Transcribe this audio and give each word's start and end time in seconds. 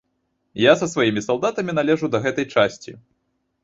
Я 0.61 0.73
са 0.79 0.89
сваімі 0.93 1.25
салдатамі 1.27 1.79
належу 1.81 2.05
да 2.17 2.25
гэтай 2.27 2.53
часці. 2.57 2.91